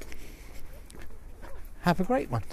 have 1.81 1.99
a 1.99 2.03
great 2.03 2.31
one. 2.31 2.43